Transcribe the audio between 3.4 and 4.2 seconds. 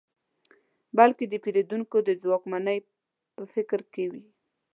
فکر کې